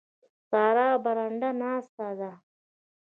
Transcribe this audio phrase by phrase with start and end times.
[0.49, 2.31] سارا برنده ناسته ده.